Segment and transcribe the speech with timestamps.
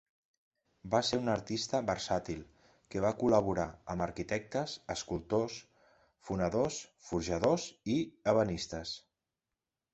[0.93, 2.39] Va ser un artista versàtil
[2.95, 5.61] que va col·laborar amb arquitectes, escultors,
[6.31, 8.03] fonedors, forjadors i
[8.35, 8.99] ebenistes.